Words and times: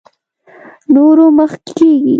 نورو 0.93 1.25
مخکې 1.37 1.71
کېږي. 1.77 2.09